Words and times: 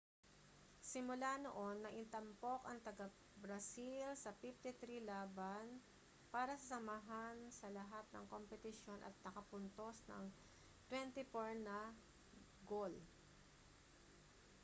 simula 0.91 1.31
noon 1.45 1.75
naitampok 1.85 2.59
ang 2.65 2.79
taga-brazil 2.87 4.07
sa 4.23 4.31
53 4.33 4.97
laban 5.11 5.65
para 6.33 6.53
sa 6.57 6.65
samahan 6.81 7.37
sa 7.57 7.67
lahat 7.77 8.05
ng 8.09 8.25
kompetisyon 8.33 8.97
at 9.07 9.13
nakapuntos 9.25 9.97
ng 10.09 10.23
24 10.89 11.61
na 11.67 11.79
gol 12.69 12.93